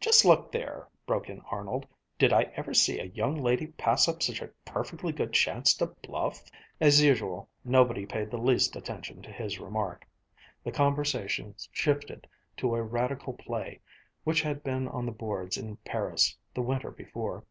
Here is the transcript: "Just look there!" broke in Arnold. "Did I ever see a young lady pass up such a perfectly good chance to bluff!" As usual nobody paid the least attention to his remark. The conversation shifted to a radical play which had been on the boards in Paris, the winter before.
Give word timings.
"Just 0.00 0.24
look 0.24 0.50
there!" 0.50 0.88
broke 1.06 1.28
in 1.28 1.40
Arnold. 1.50 1.86
"Did 2.18 2.32
I 2.32 2.44
ever 2.56 2.72
see 2.72 2.98
a 2.98 3.04
young 3.04 3.36
lady 3.42 3.66
pass 3.66 4.08
up 4.08 4.22
such 4.22 4.40
a 4.40 4.48
perfectly 4.64 5.12
good 5.12 5.34
chance 5.34 5.74
to 5.74 5.84
bluff!" 5.88 6.42
As 6.80 7.02
usual 7.02 7.50
nobody 7.66 8.06
paid 8.06 8.30
the 8.30 8.38
least 8.38 8.76
attention 8.76 9.20
to 9.20 9.30
his 9.30 9.58
remark. 9.60 10.06
The 10.64 10.72
conversation 10.72 11.54
shifted 11.70 12.26
to 12.56 12.74
a 12.74 12.82
radical 12.82 13.34
play 13.34 13.82
which 14.22 14.40
had 14.40 14.62
been 14.64 14.88
on 14.88 15.04
the 15.04 15.12
boards 15.12 15.58
in 15.58 15.76
Paris, 15.84 16.34
the 16.54 16.62
winter 16.62 16.90
before. 16.90 17.44